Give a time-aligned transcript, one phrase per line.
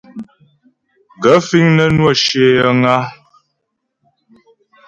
[1.21, 2.95] Gaə̂ fíŋ nə́ nwə́ shyə yəŋ a?